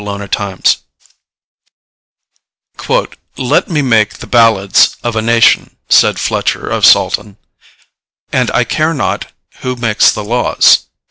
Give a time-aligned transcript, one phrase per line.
[0.03, 0.77] 1740
[2.79, 7.37] EDMUND GOSSE "Let me make the ballads of a nation," said Fletcher of Saltoun,
[8.33, 10.85] "and I care not who makes the laws."